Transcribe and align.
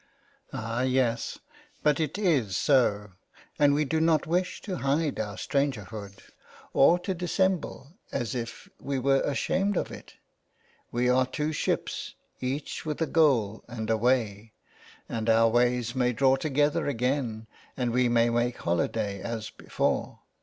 Ah, 0.51 0.81
yes; 0.81 1.37
but 1.83 1.99
it 1.99 2.17
is 2.17 2.57
so, 2.57 3.11
and 3.59 3.75
we 3.75 3.85
do" 3.85 4.01
not 4.01 4.25
wish 4.25 4.59
to 4.63 4.77
hide 4.77 5.19
our 5.19 5.35
strangerhood, 5.37 6.23
or 6.73 6.97
to 6.97 7.13
dis 7.13 7.33
*' 7.33 7.33
semble 7.33 7.93
as 8.11 8.33
if 8.33 8.67
we 8.79 8.97
were 8.97 9.21
ashamed 9.21 9.77
of 9.77 9.91
it. 9.91 10.15
We 10.91 11.07
are" 11.07 11.27
two 11.31 11.51
ships 11.53 12.15
each 12.39 12.83
with 12.83 12.99
a 12.99 13.05
goal 13.05 13.63
and 13.67 13.91
a 13.91 13.97
way; 13.97 14.53
and 15.07 15.29
our 15.29 15.47
ways 15.49 15.93
may 15.93 16.13
draw 16.13 16.35
together 16.35 16.87
again 16.87 17.45
and 17.77 17.91
we 17.91 18.09
may 18.09 18.31
make 18.31 18.57
holiday'' 18.57 19.21
as 19.21 19.51
before. 19.51 20.21